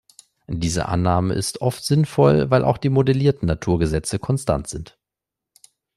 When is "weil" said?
2.49-2.63